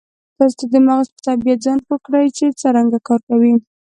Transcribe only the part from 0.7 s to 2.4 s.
د مغز په طبیعت ځان پوه کړي